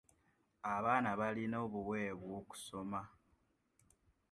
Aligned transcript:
Abaana 0.75 1.09
balina 1.19 1.55
obuweebwa 1.65 2.31
okusoma. 2.41 3.01